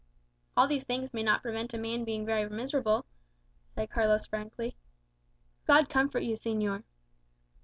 [0.57, 3.05] "All these things may not prevent a man being very miserable,"
[3.75, 4.75] said Carlos frankly.
[5.67, 6.81] "God comfort you, señor."